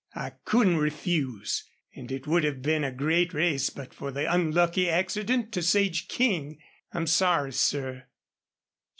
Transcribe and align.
I 0.15 0.31
couldn't 0.45 0.77
refuse.... 0.77 1.63
An' 1.95 2.07
it 2.09 2.25
would 2.25 2.43
have 2.43 2.63
been 2.63 2.83
a 2.83 2.91
great 2.91 3.35
race 3.35 3.69
but 3.69 3.93
for 3.93 4.09
the 4.09 4.25
unlucky 4.33 4.89
accident 4.89 5.51
to 5.51 5.61
Sage 5.61 6.07
King. 6.07 6.57
I'm 6.91 7.05
sorry, 7.05 7.53
sir." 7.53 8.05